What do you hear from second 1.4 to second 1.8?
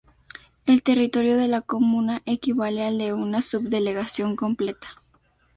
la